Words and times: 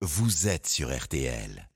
vous 0.00 0.46
êtes 0.48 0.66
sur 0.66 0.96
RTL. 0.96 1.68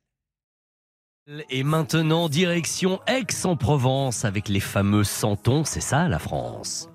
Et 1.50 1.62
maintenant, 1.62 2.28
direction 2.28 3.00
Aix-en-Provence 3.06 4.24
avec 4.24 4.48
les 4.48 4.60
fameux 4.60 5.04
santons, 5.04 5.64
c'est 5.64 5.80
ça 5.80 6.08
la 6.08 6.18
France? 6.18 6.88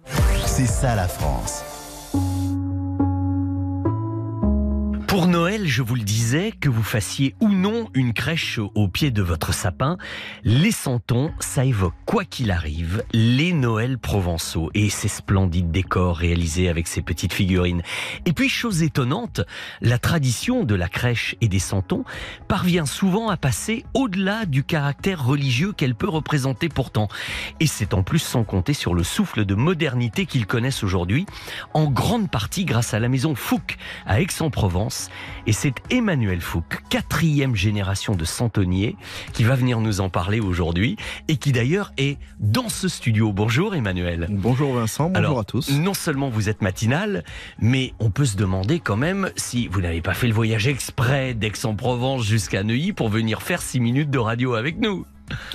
C'est 0.45 0.65
ça 0.65 0.95
la 0.95 1.07
France. 1.07 1.63
Pour 5.17 5.25
Noël, 5.25 5.65
je 5.65 5.81
vous 5.81 5.95
le 5.95 6.03
disais, 6.03 6.51
que 6.51 6.69
vous 6.69 6.83
fassiez 6.83 7.33
ou 7.39 7.49
non 7.49 7.89
une 7.95 8.13
crèche 8.13 8.59
au 8.59 8.87
pied 8.87 9.09
de 9.09 9.23
votre 9.23 9.51
sapin, 9.51 9.97
les 10.43 10.71
santons, 10.71 11.31
ça 11.39 11.65
évoque 11.65 11.95
quoi 12.05 12.23
qu'il 12.23 12.51
arrive 12.51 13.03
les 13.13 13.51
Noëls 13.51 13.97
provençaux 13.97 14.69
et 14.75 14.91
ces 14.91 15.07
splendides 15.07 15.71
décors 15.71 16.17
réalisés 16.17 16.69
avec 16.69 16.87
ces 16.87 17.01
petites 17.01 17.33
figurines. 17.33 17.81
Et 18.27 18.33
puis, 18.33 18.47
chose 18.47 18.83
étonnante, 18.83 19.41
la 19.81 19.97
tradition 19.97 20.63
de 20.63 20.75
la 20.75 20.87
crèche 20.87 21.35
et 21.41 21.47
des 21.47 21.57
santons 21.57 22.03
parvient 22.47 22.85
souvent 22.85 23.29
à 23.29 23.37
passer 23.37 23.85
au-delà 23.95 24.45
du 24.45 24.63
caractère 24.63 25.25
religieux 25.25 25.73
qu'elle 25.73 25.95
peut 25.95 26.07
représenter 26.07 26.69
pourtant. 26.69 27.07
Et 27.59 27.65
c'est 27.65 27.95
en 27.95 28.03
plus 28.03 28.19
sans 28.19 28.43
compter 28.43 28.75
sur 28.75 28.93
le 28.93 29.03
souffle 29.03 29.45
de 29.45 29.55
modernité 29.55 30.27
qu'ils 30.27 30.45
connaissent 30.45 30.83
aujourd'hui, 30.83 31.25
en 31.73 31.89
grande 31.89 32.29
partie 32.29 32.65
grâce 32.65 32.93
à 32.93 32.99
la 32.99 33.09
maison 33.09 33.33
Fouque 33.33 33.77
à 34.05 34.21
Aix-en-Provence 34.21 35.06
et 35.45 35.53
c'est 35.53 35.75
Emmanuel 35.89 36.41
Fouque, 36.41 36.81
quatrième 36.89 37.55
génération 37.55 38.15
de 38.15 38.25
centonniers, 38.25 38.95
qui 39.33 39.43
va 39.43 39.55
venir 39.55 39.79
nous 39.79 40.01
en 40.01 40.09
parler 40.09 40.39
aujourd'hui 40.39 40.97
et 41.27 41.37
qui 41.37 41.51
d'ailleurs 41.51 41.91
est 41.97 42.17
dans 42.39 42.69
ce 42.69 42.87
studio. 42.87 43.33
Bonjour 43.33 43.75
Emmanuel. 43.75 44.27
Bonjour 44.29 44.73
Vincent, 44.73 45.09
bonjour 45.09 45.39
à 45.39 45.43
tous. 45.43 45.71
Non 45.71 45.93
seulement 45.93 46.29
vous 46.29 46.49
êtes 46.49 46.61
matinal, 46.61 47.23
mais 47.59 47.93
on 47.99 48.09
peut 48.09 48.25
se 48.25 48.37
demander 48.37 48.79
quand 48.79 48.97
même 48.97 49.31
si 49.35 49.67
vous 49.67 49.81
n'avez 49.81 50.01
pas 50.01 50.13
fait 50.13 50.27
le 50.27 50.33
voyage 50.33 50.67
exprès 50.67 51.33
d'Aix-en-Provence 51.33 52.23
jusqu'à 52.23 52.63
Neuilly 52.63 52.93
pour 52.93 53.09
venir 53.09 53.41
faire 53.41 53.61
six 53.61 53.79
minutes 53.79 54.09
de 54.09 54.19
radio 54.19 54.53
avec 54.53 54.79
nous. 54.79 55.05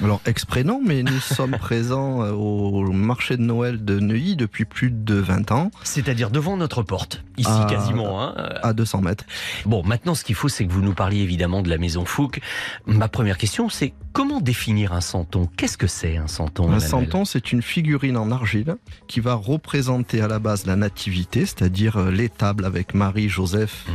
Alors 0.03 0.21
exprès 0.27 0.65
non, 0.65 0.81
mais 0.85 1.03
nous 1.03 1.21
sommes 1.21 1.53
présents 1.59 2.23
euh, 2.23 2.33
au 2.33 2.93
marché 2.93 3.37
de 3.37 3.43
Noël 3.43 3.85
de 3.85 3.99
Neuilly 4.01 4.37
depuis 4.37 4.65
plus 4.65 4.91
de 4.91 5.15
20 5.15 5.51
ans. 5.53 5.71
C'est-à-dire 5.83 6.31
devant 6.31 6.57
notre 6.57 6.83
porte, 6.83 7.23
ici 7.39 7.49
À- 7.51 7.67
quasiment. 7.69 8.23
Hein. 8.23 8.35
À 8.63 8.73
200 8.73 9.01
mètres. 9.03 9.25
Bon, 9.65 9.83
maintenant 9.85 10.15
ce 10.15 10.25
qu'il 10.25 10.35
faut 10.35 10.49
c'est 10.49 10.67
que 10.67 10.73
vous 10.73 10.83
nous 10.83 10.95
parliez 10.95 11.21
évidemment 11.23 11.63
de 11.63 11.71
la 11.71 11.79
maison 11.79 12.05
Fouque. 12.05 12.41
Ma 12.87 13.09
première 13.09 13.39
question 13.39 13.69
c'est 13.69 13.95
comment 14.13 14.41
définir 14.41 14.93
un 14.93 15.01
santon 15.01 15.49
Qu'est-ce 15.57 15.79
que 15.79 15.87
c'est 15.87 16.17
un 16.17 16.27
santon 16.27 16.71
Un 16.71 16.81
santon, 16.81 17.25
c'est 17.25 17.53
une 17.53 17.63
figurine 17.63 18.17
en 18.17 18.31
argile 18.31 18.77
qui 19.09 19.21
va 19.21 19.35
représenter 19.35 20.21
à 20.21 20.29
la 20.29 20.39
base 20.39 20.67
la 20.67 20.77
nativité, 20.77 21.47
c'est-à-dire 21.47 21.97
euh, 21.97 22.11
l'étable 22.11 22.65
avec 22.65 22.95
Marie, 22.95 23.29
Joseph, 23.29 23.87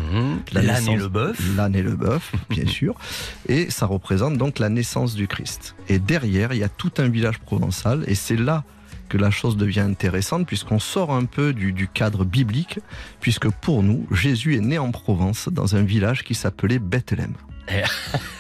la 0.51 0.61
L'âne 0.61 0.87
et 0.87 0.95
le 0.95 1.07
bœuf. 1.07 1.39
l'âne 1.55 1.75
et 1.75 1.81
le 1.81 1.95
bœuf, 1.95 2.33
bien 2.49 2.65
sûr. 2.65 2.95
Et 3.47 3.69
ça 3.69 3.85
représente 3.85 4.37
donc 4.37 4.59
la 4.59 4.69
naissance 4.69 5.15
du 5.15 5.27
Christ. 5.27 5.75
Et 5.89 5.99
derrière, 5.99 6.53
il 6.53 6.59
y 6.59 6.63
a 6.63 6.69
tout 6.69 6.91
un 6.97 7.07
village 7.07 7.39
provençal 7.39 8.03
et 8.07 8.15
c'est 8.15 8.37
là 8.37 8.63
que 9.09 9.17
la 9.17 9.31
chose 9.31 9.55
devient 9.55 9.81
intéressante 9.81 10.45
puisqu'on 10.45 10.79
sort 10.79 11.13
un 11.13 11.25
peu 11.25 11.53
du, 11.53 11.71
du 11.71 11.87
cadre 11.87 12.25
biblique, 12.25 12.79
puisque 13.21 13.49
pour 13.49 13.83
nous, 13.83 14.05
Jésus 14.11 14.55
est 14.55 14.61
né 14.61 14.77
en 14.77 14.91
Provence 14.91 15.47
dans 15.49 15.75
un 15.75 15.83
village 15.83 16.23
qui 16.23 16.35
s'appelait 16.35 16.79
Bethléem. 16.79 17.33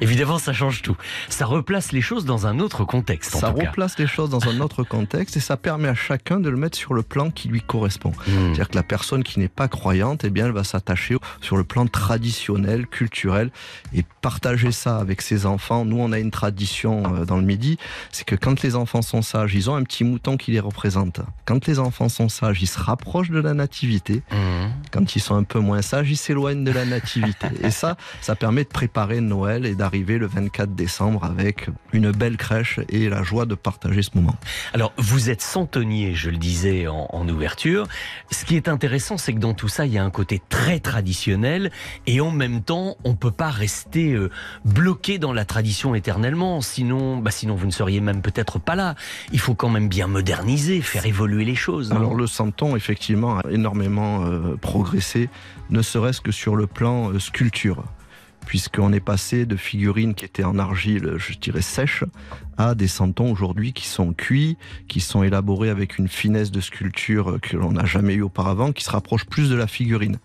Évidemment, 0.00 0.38
ça 0.38 0.52
change 0.52 0.82
tout. 0.82 0.96
Ça 1.28 1.46
replace 1.46 1.92
les 1.92 2.00
choses 2.00 2.24
dans 2.24 2.46
un 2.46 2.58
autre 2.60 2.84
contexte. 2.84 3.34
En 3.36 3.40
Ça 3.40 3.50
tout 3.50 3.58
cas. 3.58 3.68
replace 3.68 3.98
les 3.98 4.06
choses 4.06 4.30
dans 4.30 4.48
un 4.48 4.60
autre 4.60 4.82
contexte 4.82 5.36
et 5.36 5.40
ça 5.40 5.56
permet 5.56 5.88
à 5.88 5.94
chacun 5.94 6.40
de 6.40 6.48
le 6.48 6.56
mettre 6.56 6.78
sur 6.78 6.94
le 6.94 7.02
plan 7.02 7.30
qui 7.30 7.48
lui 7.48 7.60
correspond. 7.60 8.12
Mhm. 8.26 8.34
C'est-à-dire 8.46 8.68
que 8.70 8.76
la 8.76 8.82
personne 8.82 9.22
qui 9.22 9.38
n'est 9.38 9.48
pas 9.48 9.68
croyante, 9.68 10.24
eh 10.24 10.30
bien, 10.30 10.46
elle 10.46 10.52
va 10.52 10.64
s'attacher 10.64 11.16
sur 11.40 11.56
le 11.56 11.64
plan 11.64 11.86
traditionnel, 11.86 12.86
culturel, 12.86 13.50
et 13.94 14.04
partager 14.22 14.72
ça 14.72 14.96
avec 14.98 15.20
ses 15.22 15.44
enfants. 15.46 15.84
Nous, 15.84 15.98
on 15.98 16.12
a 16.12 16.18
une 16.18 16.30
tradition 16.30 17.02
euh, 17.14 17.24
dans 17.26 17.36
le 17.36 17.42
Midi, 17.44 17.76
c'est 18.10 18.24
que 18.24 18.36
quand 18.36 18.62
les 18.62 18.76
enfants 18.76 19.02
sont 19.02 19.22
sages, 19.22 19.54
ils 19.54 19.68
ont 19.68 19.74
un 19.74 19.82
petit 19.82 20.04
mouton 20.04 20.36
qui 20.36 20.50
les 20.52 20.60
représente. 20.60 21.20
Quand 21.44 21.66
les 21.66 21.78
enfants 21.78 22.08
sont 22.08 22.28
sages, 22.28 22.62
ils 22.62 22.66
se 22.66 22.78
rapprochent 22.80 23.30
de 23.30 23.40
la 23.40 23.54
nativité. 23.54 24.22
Mhm. 24.32 24.70
Quand 24.92 25.14
ils 25.16 25.20
sont 25.20 25.34
un 25.36 25.44
peu 25.44 25.58
moins 25.60 25.82
sages, 25.82 26.10
ils 26.10 26.16
s'éloignent 26.16 26.64
de 26.64 26.72
la 26.72 26.84
nativité. 26.86 27.48
et 27.62 27.70
ça, 27.70 27.96
ça 28.22 28.34
permet 28.34 28.64
de 28.64 28.68
préparer 28.70 29.20
Noël 29.20 29.66
et 29.66 29.74
d'arriver 29.74 29.89
le 29.92 30.26
24 30.26 30.74
décembre 30.74 31.24
avec 31.24 31.68
une 31.92 32.10
belle 32.12 32.36
crèche 32.36 32.80
et 32.88 33.08
la 33.08 33.22
joie 33.22 33.46
de 33.46 33.54
partager 33.54 34.02
ce 34.02 34.10
moment. 34.14 34.36
Alors, 34.72 34.92
vous 34.96 35.30
êtes 35.30 35.42
centonnier, 35.42 36.14
je 36.14 36.30
le 36.30 36.36
disais 36.36 36.86
en, 36.86 37.08
en 37.10 37.28
ouverture. 37.28 37.86
Ce 38.30 38.44
qui 38.44 38.56
est 38.56 38.68
intéressant, 38.68 39.18
c'est 39.18 39.32
que 39.32 39.38
dans 39.38 39.54
tout 39.54 39.68
ça, 39.68 39.86
il 39.86 39.92
y 39.92 39.98
a 39.98 40.04
un 40.04 40.10
côté 40.10 40.40
très 40.48 40.80
traditionnel 40.80 41.70
et 42.06 42.20
en 42.20 42.30
même 42.30 42.62
temps, 42.62 42.96
on 43.04 43.14
peut 43.14 43.30
pas 43.30 43.50
rester 43.50 44.12
euh, 44.12 44.30
bloqué 44.64 45.18
dans 45.18 45.32
la 45.32 45.44
tradition 45.44 45.94
éternellement. 45.94 46.60
Sinon, 46.60 47.18
bah, 47.18 47.30
sinon 47.30 47.56
vous 47.56 47.66
ne 47.66 47.72
seriez 47.72 48.00
même 48.00 48.22
peut-être 48.22 48.58
pas 48.58 48.76
là. 48.76 48.94
Il 49.32 49.40
faut 49.40 49.54
quand 49.54 49.68
même 49.68 49.88
bien 49.88 50.06
moderniser, 50.06 50.80
faire 50.80 51.06
évoluer 51.06 51.44
les 51.44 51.54
choses. 51.54 51.92
Alors 51.92 52.14
le 52.14 52.26
santon, 52.26 52.76
effectivement, 52.76 53.38
a 53.38 53.50
énormément 53.50 54.24
euh, 54.24 54.56
progressé, 54.56 55.28
ne 55.70 55.82
serait-ce 55.82 56.20
que 56.20 56.32
sur 56.32 56.56
le 56.56 56.66
plan 56.66 57.10
euh, 57.10 57.18
sculpture, 57.18 57.84
puisqu'on 58.46 58.92
est 58.92 59.00
passé 59.00 59.46
de 59.46 59.56
figurines 59.56 60.14
qui 60.14 60.24
étaient 60.24 60.44
en 60.44 60.58
argile, 60.58 61.14
je 61.18 61.34
dirais 61.38 61.62
sèche, 61.62 62.04
à 62.58 62.74
des 62.74 62.88
santons 62.88 63.30
aujourd'hui 63.30 63.72
qui 63.72 63.86
sont 63.86 64.12
cuits, 64.12 64.56
qui 64.88 65.00
sont 65.00 65.22
élaborés 65.22 65.70
avec 65.70 65.98
une 65.98 66.08
finesse 66.08 66.50
de 66.50 66.60
sculpture 66.60 67.38
que 67.40 67.56
l'on 67.56 67.72
n'a 67.72 67.84
jamais 67.84 68.14
eu 68.14 68.22
auparavant, 68.22 68.72
qui 68.72 68.84
se 68.84 68.90
rapproche 68.90 69.24
plus 69.24 69.48
de 69.48 69.54
la 69.54 69.66
figurine. 69.66 70.18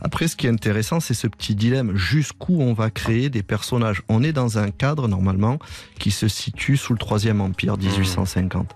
Après, 0.00 0.28
ce 0.28 0.36
qui 0.36 0.46
est 0.46 0.50
intéressant, 0.50 1.00
c'est 1.00 1.14
ce 1.14 1.26
petit 1.26 1.54
dilemme, 1.54 1.96
jusqu'où 1.96 2.60
on 2.60 2.72
va 2.72 2.90
créer 2.90 3.30
des 3.30 3.42
personnages? 3.42 4.02
On 4.08 4.22
est 4.22 4.32
dans 4.32 4.58
un 4.58 4.70
cadre, 4.70 5.08
normalement, 5.08 5.58
qui 5.98 6.10
se 6.10 6.28
situe 6.28 6.76
sous 6.76 6.92
le 6.92 6.98
Troisième 6.98 7.40
Empire, 7.40 7.76
1850. 7.76 8.74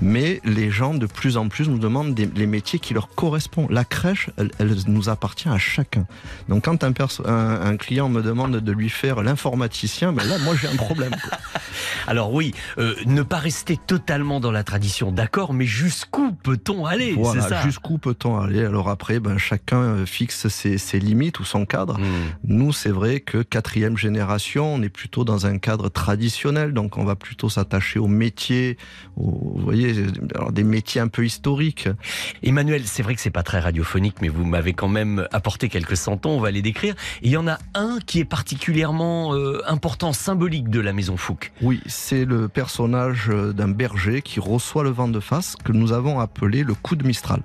Mais 0.00 0.40
les 0.44 0.70
gens, 0.70 0.94
de 0.94 1.06
plus 1.06 1.36
en 1.36 1.48
plus, 1.48 1.68
nous 1.68 1.78
demandent 1.78 2.14
des, 2.14 2.28
les 2.34 2.46
métiers 2.46 2.78
qui 2.78 2.94
leur 2.94 3.08
correspondent. 3.08 3.70
La 3.70 3.84
crèche, 3.84 4.30
elle, 4.36 4.50
elle 4.58 4.74
nous 4.88 5.08
appartient 5.08 5.48
à 5.48 5.58
chacun. 5.58 6.06
Donc, 6.48 6.64
quand 6.64 6.82
un, 6.82 6.92
perso- 6.92 7.26
un, 7.26 7.60
un 7.60 7.76
client 7.76 8.08
me 8.08 8.22
demande 8.22 8.56
de 8.56 8.72
lui 8.72 8.88
faire 8.90 9.22
l'informaticien, 9.22 10.12
ben 10.12 10.24
là, 10.26 10.38
moi, 10.38 10.54
j'ai 10.60 10.68
un 10.68 10.76
problème. 10.76 11.10
quoi. 11.22 11.38
Alors 12.08 12.32
oui, 12.32 12.52
euh, 12.78 12.94
ne 13.06 13.22
pas 13.22 13.38
rester 13.38 13.76
totalement 13.76 14.40
dans 14.40 14.50
la 14.50 14.64
tradition, 14.64 15.12
d'accord, 15.12 15.52
mais 15.54 15.66
jusqu'où 15.66 16.32
peut-on 16.32 16.84
aller 16.84 17.12
Voilà, 17.12 17.62
jusqu'où 17.62 17.98
peut-on 17.98 18.38
aller? 18.38 18.64
Alors 18.64 18.88
après, 18.88 19.20
ben, 19.20 19.38
chacun 19.38 19.78
euh, 19.80 20.06
fixe 20.06 20.48
ses, 20.48 20.78
ses 20.78 20.98
limites 20.98 21.38
ou 21.38 21.44
son 21.44 21.64
cadre. 21.64 21.98
Mhm. 21.98 22.06
Nous, 22.44 22.72
c'est 22.72 22.90
vrai 22.90 23.20
que 23.20 23.42
quatrième 23.42 23.96
génération, 23.96 24.74
on 24.74 24.82
est 24.82 24.88
plutôt 24.88 25.24
dans 25.24 25.46
un 25.46 25.58
cadre 25.58 25.88
traditionnel, 25.88 26.72
donc 26.72 26.98
on 26.98 27.04
va 27.04 27.14
plutôt 27.14 27.48
s'attacher 27.48 27.98
aux 28.00 28.08
métiers, 28.08 28.76
aux, 29.16 29.30
vous 29.56 29.62
voyez, 29.62 29.81
alors 30.34 30.52
des 30.52 30.64
métiers 30.64 31.00
un 31.00 31.08
peu 31.08 31.24
historiques. 31.24 31.88
Emmanuel, 32.42 32.82
c'est 32.86 33.02
vrai 33.02 33.14
que 33.14 33.20
c'est 33.20 33.30
pas 33.30 33.42
très 33.42 33.60
radiophonique, 33.60 34.16
mais 34.20 34.28
vous 34.28 34.44
m'avez 34.44 34.72
quand 34.72 34.88
même 34.88 35.26
apporté 35.32 35.68
quelques 35.68 35.96
santons, 35.96 36.30
on 36.30 36.40
va 36.40 36.50
les 36.50 36.62
décrire. 36.62 36.94
Et 37.22 37.28
il 37.28 37.30
y 37.30 37.36
en 37.36 37.48
a 37.48 37.58
un 37.74 37.98
qui 38.04 38.20
est 38.20 38.24
particulièrement 38.24 39.34
euh, 39.34 39.62
important, 39.66 40.12
symbolique 40.12 40.68
de 40.68 40.80
la 40.80 40.92
maison 40.92 41.16
Fouque. 41.16 41.52
Oui, 41.62 41.80
c'est 41.86 42.24
le 42.24 42.48
personnage 42.48 43.28
euh, 43.30 43.52
d'un 43.52 43.68
berger 43.68 44.22
qui 44.22 44.40
reçoit 44.40 44.82
le 44.82 44.90
vent 44.90 45.08
de 45.08 45.20
face 45.20 45.56
que 45.56 45.72
nous 45.72 45.92
avons 45.92 46.20
appelé 46.20 46.62
le 46.64 46.74
coup 46.74 46.96
de 46.96 47.06
Mistral. 47.06 47.42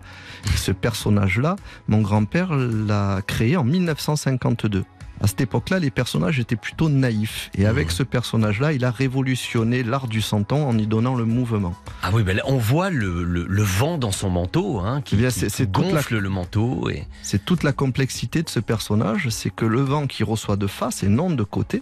Et 0.53 0.57
ce 0.57 0.71
personnage-là, 0.71 1.55
mon 1.87 2.01
grand-père 2.01 2.55
l'a 2.55 3.21
créé 3.25 3.57
en 3.57 3.63
1952. 3.63 4.83
À 5.21 5.27
cette 5.27 5.41
époque-là, 5.41 5.79
les 5.79 5.89
personnages 5.91 6.39
étaient 6.39 6.55
plutôt 6.55 6.89
naïfs. 6.89 7.49
Et 7.57 7.65
avec 7.65 7.87
Mmh. 7.87 7.91
ce 7.91 8.03
personnage-là, 8.03 8.73
il 8.73 8.85
a 8.85 8.91
révolutionné 8.91 9.83
l'art 9.83 10.07
du 10.07 10.21
santon 10.21 10.67
en 10.67 10.77
y 10.77 10.85
donnant 10.87 11.15
le 11.15 11.25
mouvement. 11.25 11.75
Ah 12.03 12.11
oui, 12.13 12.23
ben 12.23 12.37
là, 12.37 12.43
on 12.45 12.57
voit 12.57 12.89
le, 12.89 13.23
le- 13.23 13.45
le 13.49 13.63
vent 13.63 13.97
dans 13.97 14.11
son 14.11 14.29
manteau, 14.29 14.79
hein, 14.79 15.01
qui, 15.01 15.15
Eh 15.15 15.17
bien, 15.17 15.29
qui- 15.29 15.39
c'est- 15.39 15.47
qui 15.47 15.51
c'est 15.55 15.71
toute 15.71 15.85
la- 15.87 15.93
gonfle 15.93 16.17
le 16.19 16.29
manteau. 16.29 16.89
Et... 16.89 17.03
C'est 17.23 17.43
toute 17.45 17.63
la 17.63 17.71
complexité 17.73 18.43
de 18.43 18.49
ce 18.49 18.59
personnage, 18.59 19.29
c'est 19.29 19.49
que 19.49 19.65
le 19.65 19.81
vent 19.81 20.05
qui 20.07 20.23
reçoit 20.23 20.55
de 20.55 20.67
face 20.67 21.01
et 21.03 21.07
non 21.07 21.29
de 21.31 21.43
côté, 21.43 21.81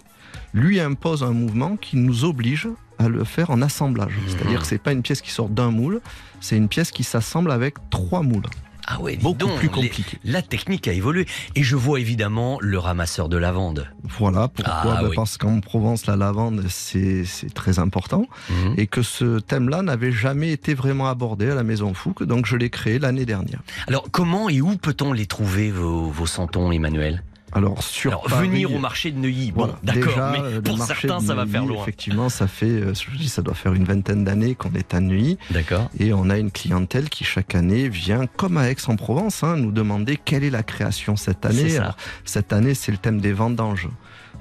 lui 0.54 0.80
impose 0.80 1.22
un 1.22 1.32
mouvement 1.32 1.76
qui 1.76 1.96
nous 1.96 2.24
oblige 2.24 2.68
à 2.98 3.08
le 3.08 3.24
faire 3.24 3.50
en 3.50 3.60
assemblage. 3.60 4.12
Mhm. 4.12 4.28
C'est-à-dire 4.28 4.60
que 4.60 4.66
c'est 4.66 4.78
pas 4.82 4.92
une 4.92 5.02
pièce 5.02 5.20
qui 5.20 5.30
sort 5.30 5.50
d'un 5.50 5.70
moule, 5.70 6.00
c'est 6.40 6.56
une 6.56 6.68
pièce 6.68 6.90
qui 6.90 7.04
s'assemble 7.04 7.50
avec 7.50 7.74
trois 7.90 8.22
moules. 8.22 8.46
Ah 8.88 9.00
ouais, 9.00 9.16
Beaucoup 9.16 9.38
donc, 9.38 9.56
plus 9.58 9.66
les- 9.68 9.88
compliqué. 9.88 10.18
la 10.24 10.42
technique 10.42 10.86
a 10.86 10.92
évolué. 10.92 11.26
Et 11.56 11.62
je 11.64 11.74
vois 11.74 11.98
évidemment 11.98 12.58
le 12.60 12.78
ramasseur 12.78 13.28
de 13.28 13.36
lavande. 13.36 13.88
Voilà 14.04 14.46
pourquoi, 14.48 14.96
Ah 14.98 15.04
oui. 15.04 15.10
parce 15.16 15.36
qu'en 15.38 15.58
Provence, 15.60 16.06
la 16.06 16.14
lavande, 16.16 16.64
c'est 16.68 17.24
c'est 17.24 17.52
très 17.52 17.78
important. 17.80 18.26
Mhm. 18.48 18.74
Et 18.76 18.86
que 18.86 19.02
ce 19.02 19.40
thème-là 19.40 19.82
n'avait 19.82 20.12
jamais 20.12 20.52
été 20.52 20.74
vraiment 20.74 21.08
abordé 21.08 21.50
à 21.50 21.54
la 21.56 21.64
Maison 21.64 21.94
Fouque, 21.94 22.22
donc 22.22 22.46
je 22.46 22.56
l'ai 22.56 22.70
créé 22.70 22.98
l'année 23.00 23.26
dernière. 23.26 23.60
Alors, 23.88 24.06
comment 24.12 24.48
et 24.48 24.60
où 24.60 24.76
peut-on 24.76 25.12
les 25.12 25.26
trouver, 25.26 25.70
vos, 25.72 26.08
vos 26.10 26.26
santons, 26.26 26.70
Emmanuel? 26.70 27.22
Alors, 27.52 27.82
sur 27.82 28.10
Alors, 28.10 28.24
Paris, 28.24 28.48
venir 28.48 28.74
au 28.74 28.78
marché 28.78 29.12
de 29.12 29.18
Neuilly, 29.18 29.52
bon, 29.52 29.66
voilà, 29.66 29.78
d'accord, 29.82 30.32
mais 30.32 30.60
pour 30.60 30.82
certains, 30.82 31.20
ça 31.20 31.34
va 31.34 31.46
faire 31.46 31.64
loin. 31.64 31.82
Effectivement, 31.82 32.28
ça 32.28 32.46
fait, 32.48 32.66
euh, 32.66 32.92
je 32.94 33.16
dis, 33.16 33.28
ça 33.28 33.40
doit 33.42 33.54
faire 33.54 33.72
une 33.72 33.84
vingtaine 33.84 34.24
d'années 34.24 34.54
qu'on 34.54 34.72
est 34.74 34.94
à 34.94 35.00
Neuilly. 35.00 35.38
D'accord. 35.50 35.88
Et 35.98 36.12
on 36.12 36.28
a 36.28 36.38
une 36.38 36.50
clientèle 36.50 37.08
qui 37.08 37.24
chaque 37.24 37.54
année 37.54 37.88
vient, 37.88 38.26
comme 38.26 38.56
à 38.58 38.68
Aix-en-Provence, 38.70 39.44
hein, 39.44 39.56
nous 39.56 39.70
demander 39.72 40.16
quelle 40.16 40.44
est 40.44 40.50
la 40.50 40.62
création 40.62 41.16
cette 41.16 41.46
année. 41.46 41.76
Alors, 41.78 41.96
cette 42.24 42.52
année, 42.52 42.74
c'est 42.74 42.92
le 42.92 42.98
thème 42.98 43.20
des 43.20 43.32
vendanges. 43.32 43.88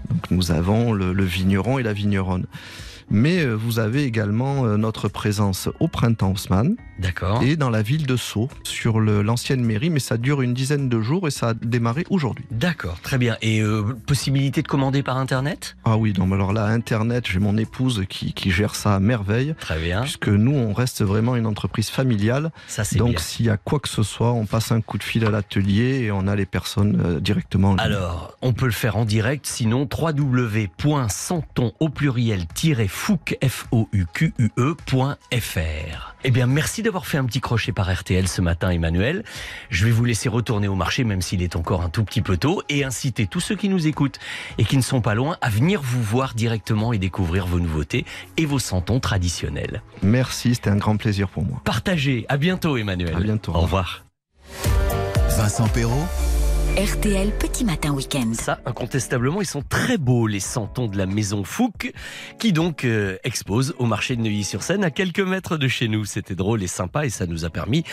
Donc 0.09 0.29
nous 0.29 0.51
avons 0.51 0.91
le, 0.91 1.13
le 1.13 1.23
vigneron 1.23 1.79
et 1.79 1.83
la 1.83 1.93
vigneronne. 1.93 2.45
Mais 3.09 3.43
euh, 3.45 3.53
vous 3.53 3.79
avez 3.79 4.03
également 4.03 4.65
euh, 4.65 4.77
notre 4.77 5.07
présence 5.07 5.69
au 5.79 5.87
printemps 5.87 6.31
Haussmann 6.31 6.75
D'accord. 6.99 7.43
et 7.43 7.55
dans 7.55 7.69
la 7.69 7.81
ville 7.81 8.05
de 8.05 8.15
Sceaux, 8.17 8.49
sur 8.63 8.99
l'ancienne 8.99 9.63
mairie, 9.63 9.89
mais 9.89 9.99
ça 9.99 10.17
dure 10.17 10.41
une 10.41 10.53
dizaine 10.53 10.89
de 10.89 11.01
jours 11.01 11.27
et 11.27 11.31
ça 11.31 11.49
a 11.49 11.53
démarré 11.53 12.05
aujourd'hui. 12.09 12.45
D'accord, 12.51 12.99
très 13.01 13.17
bien. 13.17 13.37
Et 13.41 13.61
euh, 13.61 13.83
possibilité 14.07 14.61
de 14.61 14.67
commander 14.67 15.03
par 15.03 15.17
Internet? 15.17 15.75
Ah 15.85 15.97
oui, 15.97 16.13
donc 16.13 16.31
alors 16.33 16.53
là, 16.53 16.65
Internet, 16.65 17.25
j'ai 17.27 17.39
mon 17.39 17.57
épouse 17.57 18.03
qui, 18.09 18.33
qui 18.33 18.51
gère 18.51 18.75
ça 18.75 18.95
à 18.95 18.99
merveille, 18.99 19.55
Très 19.59 19.79
bien. 19.79 20.01
puisque 20.01 20.29
nous, 20.29 20.53
on 20.55 20.73
reste 20.73 21.03
vraiment 21.03 21.35
une 21.35 21.45
entreprise 21.45 21.89
familiale. 21.89 22.51
Ça, 22.67 22.83
c'est 22.83 22.97
Donc 22.97 23.19
s'il 23.19 23.45
y 23.45 23.49
a 23.49 23.57
quoi 23.57 23.79
que 23.79 23.89
ce 23.89 24.03
soit, 24.03 24.31
on 24.31 24.45
passe 24.45 24.71
un 24.71 24.81
coup 24.81 24.97
de 24.97 25.03
fil 25.03 25.25
à 25.25 25.29
l'atelier 25.29 26.01
et 26.01 26.11
on 26.11 26.27
a 26.27 26.35
les 26.35 26.45
personnes 26.45 27.01
euh, 27.05 27.19
directement. 27.19 27.71
en. 27.71 27.77
Alors, 27.77 28.37
on 28.41 28.53
peut 28.53 28.65
le 28.65 28.71
faire 28.71 28.95
en 28.97 29.05
direct, 29.05 29.45
sinon 29.45 29.87
www.santon 29.91 31.73
au 31.79 31.89
F-O-U-Q-U-E.fr. 32.95 34.85
Eh 36.23 36.31
bien, 36.31 36.47
merci 36.47 36.81
d'avoir 36.81 37.05
fait 37.05 37.17
un 37.17 37.25
petit 37.25 37.41
crochet 37.41 37.71
par 37.71 37.93
RTL 37.93 38.27
ce 38.27 38.41
matin, 38.41 38.69
Emmanuel. 38.69 39.23
Je 39.69 39.85
vais 39.85 39.91
vous 39.91 40.05
laisser 40.05 40.29
retourner 40.29 40.67
au 40.67 40.75
marché, 40.75 41.03
même 41.03 41.21
s'il 41.21 41.43
est 41.43 41.55
encore 41.55 41.81
un 41.81 41.89
tout 41.89 42.03
petit 42.03 42.21
peu 42.21 42.37
tôt, 42.37 42.63
et 42.69 42.83
inciter 42.83 43.27
tous 43.27 43.41
ceux 43.41 43.55
qui 43.55 43.69
nous 43.69 43.85
écoutent 43.85 44.19
et 44.57 44.63
qui 44.63 44.77
ne 44.77 44.81
sont 44.81 45.01
pas 45.01 45.13
loin 45.13 45.37
à 45.41 45.49
venir 45.49 45.81
vous 45.83 46.01
voir 46.01 46.33
directement 46.33 46.93
et 46.93 46.97
découvrir 46.97 47.45
vos 47.45 47.59
nouveautés 47.59 48.05
et 48.37 48.45
vos 48.45 48.59
santons 48.59 48.99
traditionnels. 48.99 49.83
Merci, 50.01 50.55
c'était 50.55 50.69
un 50.69 50.77
grand 50.77 50.97
plaisir 50.97 51.27
pour 51.27 51.43
moi. 51.43 51.61
Partagez. 51.63 52.25
À 52.29 52.37
bientôt, 52.37 52.77
Emmanuel. 52.77 53.15
À 53.15 53.19
bientôt. 53.19 53.53
Au 53.53 53.59
revoir. 53.59 54.05
Vincent 55.37 55.67
Perrault, 55.67 56.07
RTL 56.77 57.31
Petit 57.39 57.63
Matin 57.63 57.93
Week-end. 57.93 58.33
Ça, 58.33 58.59
incontestablement, 58.65 59.39
ils 59.41 59.47
sont 59.47 59.61
très 59.61 59.97
beaux, 59.97 60.27
les 60.27 60.41
santons 60.41 60.87
de 60.87 60.97
la 60.97 61.05
maison 61.05 61.45
Fouque, 61.45 61.93
qui 62.37 62.51
donc 62.51 62.83
euh, 62.83 63.17
expose 63.23 63.73
au 63.79 63.85
marché 63.85 64.17
de 64.17 64.21
Neuilly-sur-Seine 64.21 64.83
à 64.83 64.91
quelques 64.91 65.21
mètres 65.21 65.55
de 65.55 65.67
chez 65.69 65.87
nous. 65.87 66.03
C'était 66.03 66.35
drôle 66.35 66.63
et 66.63 66.67
sympa 66.67 67.05
et 67.05 67.09
ça 67.09 67.27
nous 67.27 67.45
a 67.45 67.49
permis 67.49 67.85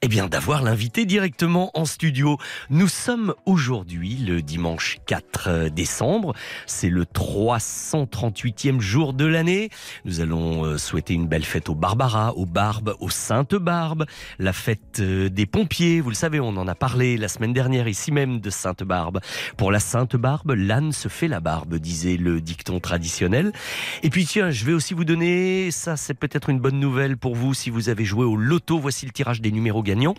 eh 0.00 0.08
bien, 0.08 0.26
d'avoir 0.26 0.62
l'invité 0.62 1.04
directement 1.04 1.70
en 1.74 1.84
studio. 1.84 2.38
Nous 2.70 2.88
sommes 2.88 3.34
aujourd'hui 3.44 4.16
le 4.16 4.40
dimanche 4.40 4.98
4 5.06 5.68
décembre. 5.68 6.34
C'est 6.66 6.88
le 6.88 7.04
338e 7.04 8.80
jour 8.80 9.12
de 9.12 9.26
l'année. 9.26 9.68
Nous 10.06 10.20
allons 10.20 10.64
euh, 10.64 10.78
souhaiter 10.78 11.12
une 11.12 11.26
belle 11.26 11.44
fête 11.44 11.68
aux 11.68 11.74
Barbara, 11.74 12.34
aux 12.36 12.46
Barbes, 12.46 12.94
aux 13.00 13.10
Saintes 13.10 13.56
Barbes, 13.56 14.06
la 14.38 14.54
fête 14.54 15.00
euh, 15.00 15.28
des 15.28 15.44
pompiers. 15.44 16.00
Vous 16.00 16.08
le 16.08 16.14
savez, 16.14 16.40
on 16.40 16.56
en 16.56 16.68
a 16.68 16.74
parlé 16.74 17.18
la 17.18 17.28
semaine 17.28 17.52
dernière 17.52 17.86
ici 17.86 18.10
même 18.12 18.19
de 18.26 18.50
Sainte 18.50 18.82
Barbe. 18.82 19.20
Pour 19.56 19.72
la 19.72 19.80
Sainte 19.80 20.16
Barbe, 20.16 20.52
l'âne 20.52 20.92
se 20.92 21.08
fait 21.08 21.28
la 21.28 21.40
barbe, 21.40 21.76
disait 21.76 22.16
le 22.16 22.40
dicton 22.40 22.80
traditionnel. 22.80 23.52
Et 24.02 24.10
puis 24.10 24.26
tiens, 24.26 24.50
je 24.50 24.64
vais 24.64 24.72
aussi 24.72 24.94
vous 24.94 25.04
donner, 25.04 25.70
ça 25.70 25.96
c'est 25.96 26.14
peut-être 26.14 26.50
une 26.50 26.60
bonne 26.60 26.78
nouvelle 26.78 27.16
pour 27.16 27.34
vous 27.34 27.54
si 27.54 27.70
vous 27.70 27.88
avez 27.88 28.04
joué 28.04 28.24
au 28.24 28.36
loto. 28.36 28.78
Voici 28.78 29.06
le 29.06 29.12
tirage 29.12 29.40
des 29.40 29.52
numéros 29.52 29.82
gagnants. 29.82 30.14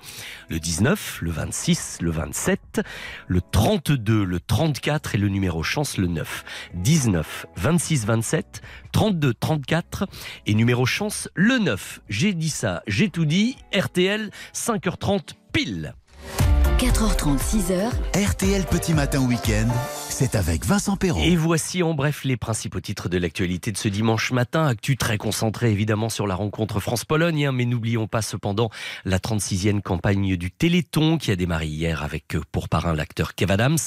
Le 0.50 0.59
19, 0.59 1.19
le 1.21 1.31
26, 1.31 2.00
le 2.01 2.12
27, 2.12 2.81
le 3.27 3.42
32, 3.42 4.24
le 4.24 4.39
34 4.39 5.15
et 5.15 5.18
le 5.18 5.30
numéro 5.30 5.63
chance 5.63 5.98
le 5.98 6.07
9. 6.07 6.44
19, 6.74 7.45
26, 7.56 8.06
27, 8.06 8.62
32, 8.92 9.33
34 9.33 10.07
et 10.45 10.53
numéro 10.53 10.86
chance 10.86 11.30
le 11.36 11.59
9. 11.59 12.01
J'ai 12.09 12.33
dit 12.33 12.50
ça, 12.50 12.81
j'ai 12.88 13.09
tout 13.09 13.25
dit. 13.25 13.57
RTL, 13.74 14.31
5h30 14.53 15.33
pile. 15.51 15.94
4h30, 16.81 17.37
6h, 17.37 17.91
RTL 18.27 18.65
Petit 18.65 18.95
Matin 18.95 19.19
Week-end, 19.27 19.67
c'est 20.09 20.33
avec 20.33 20.65
Vincent 20.65 20.97
Perrault. 20.97 21.21
Et 21.23 21.35
voici 21.35 21.83
en 21.83 21.93
bref 21.93 22.23
les 22.23 22.37
principaux 22.37 22.79
titres 22.79 23.07
de 23.07 23.19
l'actualité 23.19 23.71
de 23.71 23.77
ce 23.77 23.87
dimanche 23.87 24.31
matin. 24.31 24.65
Actu 24.65 24.97
très 24.97 25.19
concentré 25.19 25.71
évidemment 25.71 26.09
sur 26.09 26.25
la 26.25 26.33
rencontre 26.33 26.79
France-Pologne, 26.79 27.45
hein, 27.45 27.51
mais 27.51 27.65
n'oublions 27.65 28.07
pas 28.07 28.23
cependant 28.23 28.71
la 29.05 29.19
36e 29.19 29.81
campagne 29.81 30.35
du 30.37 30.49
Téléthon 30.49 31.19
qui 31.19 31.29
a 31.29 31.35
démarré 31.35 31.67
hier 31.67 32.01
avec 32.01 32.35
euh, 32.35 32.41
pour 32.51 32.67
parrain 32.67 32.95
l'acteur 32.95 33.35
Kev 33.35 33.53
Adams. 33.53 33.77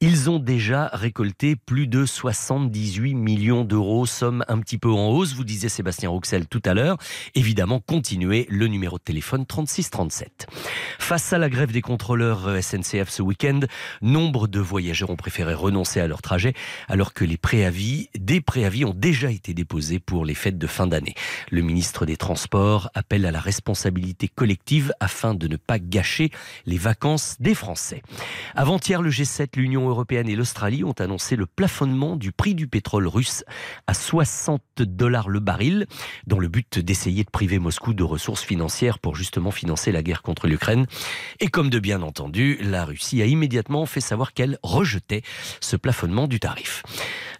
Ils 0.00 0.30
ont 0.30 0.38
déjà 0.38 0.88
récolté 0.94 1.54
plus 1.54 1.86
de 1.86 2.06
78 2.06 3.14
millions 3.14 3.64
d'euros, 3.64 4.06
somme 4.06 4.42
un 4.48 4.58
petit 4.60 4.78
peu 4.78 4.90
en 4.90 5.10
hausse, 5.10 5.34
vous 5.34 5.44
disait 5.44 5.68
Sébastien 5.68 6.08
Rouxel 6.08 6.46
tout 6.46 6.62
à 6.64 6.72
l'heure. 6.72 6.96
Évidemment, 7.34 7.80
continuez 7.80 8.46
le 8.48 8.68
numéro 8.68 8.96
de 8.96 9.02
téléphone 9.02 9.44
3637. 9.44 10.46
Face 10.98 11.32
à 11.34 11.38
la 11.38 11.50
grève 11.50 11.72
des 11.72 11.82
contrôleurs 11.82 12.37
SNCF 12.60 13.08
ce 13.08 13.22
week-end, 13.22 13.60
nombre 14.02 14.48
de 14.48 14.60
voyageurs 14.60 15.10
ont 15.10 15.16
préféré 15.16 15.54
renoncer 15.54 16.00
à 16.00 16.06
leur 16.06 16.22
trajet 16.22 16.54
alors 16.88 17.12
que 17.12 17.24
les 17.24 17.36
préavis, 17.36 18.08
des 18.18 18.40
préavis 18.40 18.84
ont 18.84 18.94
déjà 18.94 19.30
été 19.30 19.54
déposés 19.54 19.98
pour 19.98 20.24
les 20.24 20.34
fêtes 20.34 20.58
de 20.58 20.66
fin 20.66 20.86
d'année. 20.86 21.14
Le 21.50 21.62
ministre 21.62 22.06
des 22.06 22.16
Transports 22.16 22.90
appelle 22.94 23.26
à 23.26 23.30
la 23.30 23.40
responsabilité 23.40 24.28
collective 24.28 24.92
afin 25.00 25.34
de 25.34 25.48
ne 25.48 25.56
pas 25.56 25.78
gâcher 25.78 26.30
les 26.66 26.78
vacances 26.78 27.36
des 27.40 27.54
Français. 27.54 28.02
Avant-hier, 28.54 29.02
le 29.02 29.10
G7, 29.10 29.56
l'Union 29.56 29.88
européenne 29.88 30.28
et 30.28 30.36
l'Australie 30.36 30.84
ont 30.84 30.92
annoncé 30.92 31.36
le 31.36 31.46
plafonnement 31.46 32.16
du 32.16 32.32
prix 32.32 32.54
du 32.54 32.68
pétrole 32.68 33.08
russe 33.08 33.44
à 33.86 33.94
60 33.94 34.62
dollars 34.78 35.28
le 35.28 35.40
baril, 35.40 35.86
dans 36.26 36.38
le 36.38 36.48
but 36.48 36.78
d'essayer 36.78 37.24
de 37.24 37.30
priver 37.30 37.58
Moscou 37.58 37.94
de 37.94 38.02
ressources 38.02 38.42
financières 38.42 38.98
pour 38.98 39.16
justement 39.16 39.50
financer 39.50 39.92
la 39.92 40.02
guerre 40.02 40.22
contre 40.22 40.46
l'Ukraine. 40.46 40.86
Et 41.40 41.48
comme 41.48 41.70
de 41.70 41.78
bien 41.78 42.02
entendu, 42.02 42.27
la 42.60 42.84
Russie 42.84 43.22
a 43.22 43.26
immédiatement 43.26 43.86
fait 43.86 44.00
savoir 44.00 44.32
qu'elle 44.32 44.58
rejetait 44.62 45.22
ce 45.60 45.76
plafonnement 45.76 46.26
du 46.26 46.40
tarif. 46.40 46.82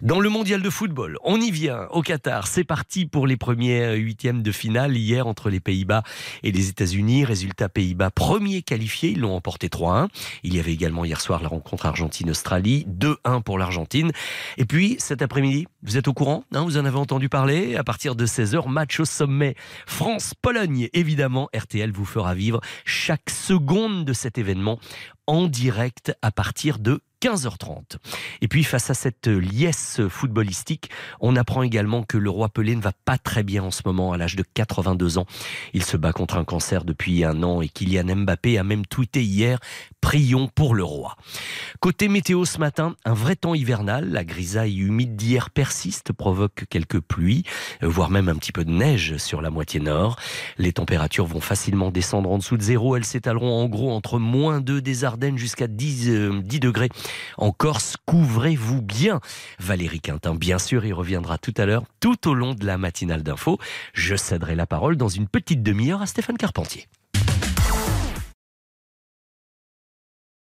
Dans 0.01 0.21
le 0.21 0.29
mondial 0.29 0.61
de 0.61 0.69
football, 0.69 1.17
on 1.23 1.41
y 1.41 1.51
vient 1.51 1.87
au 1.91 2.01
Qatar. 2.01 2.47
C'est 2.47 2.63
parti 2.63 3.05
pour 3.05 3.27
les 3.27 3.35
premiers 3.35 3.95
huitièmes 3.95 4.41
de 4.41 4.51
finale 4.53 4.95
hier 4.95 5.27
entre 5.27 5.49
les 5.49 5.59
Pays-Bas 5.59 6.03
et 6.43 6.53
les 6.53 6.69
États-Unis. 6.69 7.25
Résultat 7.25 7.67
Pays-Bas 7.67 8.09
premier 8.09 8.61
qualifié, 8.61 9.09
ils 9.09 9.19
l'ont 9.19 9.35
emporté 9.35 9.67
3-1. 9.67 10.07
Il 10.43 10.55
y 10.55 10.59
avait 10.59 10.71
également 10.71 11.03
hier 11.03 11.19
soir 11.19 11.41
la 11.41 11.49
rencontre 11.49 11.85
Argentine-Australie, 11.85 12.87
2-1 12.87 13.43
pour 13.43 13.57
l'Argentine. 13.57 14.11
Et 14.57 14.63
puis 14.63 14.95
cet 14.99 15.21
après-midi, 15.21 15.67
vous 15.81 15.97
êtes 15.97 16.09
au 16.09 16.13
courant 16.13 16.43
hein, 16.53 16.63
Vous 16.63 16.77
en 16.77 16.83
avez 16.83 16.97
entendu 16.97 17.29
parler 17.29 17.75
À 17.77 17.83
partir 17.85 18.15
de 18.15 18.25
16h, 18.25 18.67
match 18.67 18.99
au 18.99 19.05
sommet. 19.05 19.55
France-Pologne, 19.87 20.89
évidemment, 20.93 21.49
RTL 21.55 21.91
vous 21.91 22.05
fera 22.05 22.33
vivre 22.33 22.59
chaque 22.83 23.29
seconde 23.29 24.03
de 24.03 24.11
cet 24.11 24.37
événement 24.37 24.79
en 25.25 25.47
direct 25.47 26.13
à 26.21 26.31
partir 26.31 26.79
de 26.79 27.01
15h30. 27.21 27.97
Et 28.41 28.47
puis 28.47 28.63
face 28.63 28.89
à 28.89 28.93
cette 28.93 29.27
liesse 29.27 30.01
footballistique, 30.07 30.89
on 31.19 31.35
apprend 31.35 31.63
également 31.63 32.03
que 32.03 32.17
le 32.17 32.29
roi 32.29 32.49
Pelé 32.49 32.75
ne 32.75 32.81
va 32.81 32.93
pas 33.05 33.17
très 33.17 33.43
bien 33.43 33.63
en 33.63 33.71
ce 33.71 33.81
moment 33.85 34.13
à 34.13 34.17
l'âge 34.17 34.35
de 34.35 34.43
82 34.53 35.17
ans. 35.17 35.25
Il 35.73 35.83
se 35.83 35.97
bat 35.97 36.13
contre 36.13 36.37
un 36.37 36.45
cancer 36.45 36.85
depuis 36.85 37.23
un 37.23 37.43
an 37.43 37.61
et 37.61 37.69
Kylian 37.69 38.15
Mbappé 38.15 38.57
a 38.57 38.63
même 38.63 38.85
tweeté 38.85 39.23
hier 39.23 39.59
Prions 40.01 40.47
pour 40.47 40.75
le 40.75 40.83
roi. 40.83 41.17
Côté 41.81 42.07
météo 42.07 42.45
ce 42.45 42.57
matin, 42.57 42.95
un 43.03 43.13
vrai 43.13 43.35
temps 43.35 43.53
hivernal, 43.53 44.09
la 44.09 44.23
grisaille 44.23 44.79
humide 44.79 45.17
d'hier 45.17 45.49
persiste, 45.49 46.13
provoque 46.13 46.65
quelques 46.69 47.01
pluies, 47.01 47.43
voire 47.81 48.09
même 48.09 48.29
un 48.29 48.35
petit 48.35 48.53
peu 48.53 48.63
de 48.63 48.71
neige 48.71 49.17
sur 49.17 49.41
la 49.41 49.49
moitié 49.49 49.81
nord. 49.81 50.17
Les 50.57 50.71
températures 50.71 51.25
vont 51.25 51.41
facilement 51.41 51.91
descendre 51.91 52.31
en 52.31 52.37
dessous 52.37 52.55
de 52.55 52.61
zéro, 52.61 52.95
elles 52.95 53.03
s'étaleront 53.03 53.61
en 53.61 53.67
gros 53.67 53.91
entre 53.91 54.19
moins 54.19 54.61
2 54.61 54.81
des 54.81 55.03
Ardennes 55.03 55.37
jusqu'à 55.37 55.67
10, 55.67 56.09
euh, 56.09 56.41
10 56.41 56.59
degrés 56.61 56.89
en 57.37 57.51
Corse, 57.51 57.95
couvrez-vous 58.05 58.81
bien. 58.81 59.19
Valérie 59.59 60.01
Quintin, 60.01 60.35
bien 60.35 60.59
sûr, 60.59 60.85
il 60.85 60.93
reviendra 60.93 61.37
tout 61.37 61.53
à 61.57 61.65
l'heure, 61.65 61.83
tout 61.99 62.27
au 62.27 62.33
long 62.33 62.53
de 62.53 62.65
la 62.65 62.77
matinale 62.77 63.23
d'info. 63.23 63.59
Je 63.93 64.15
céderai 64.15 64.55
la 64.55 64.67
parole 64.67 64.97
dans 64.97 65.09
une 65.09 65.27
petite 65.27 65.63
demi-heure 65.63 66.01
à 66.01 66.05
Stéphane 66.05 66.37
Carpentier. 66.37 66.87